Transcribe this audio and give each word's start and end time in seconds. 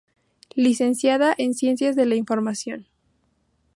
Licenciada 0.55 1.35
en 1.37 1.53
Ciencias 1.53 1.95
de 1.95 2.07
la 2.07 2.15
Información. 2.15 2.87